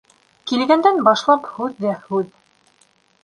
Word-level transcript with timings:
Килгәндән 0.51 1.01
башлап 1.07 1.51
һүҙ 1.57 1.77
ҙә 1.87 1.93
һүҙ. 2.07 2.31